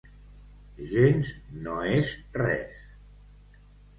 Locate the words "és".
1.97-2.15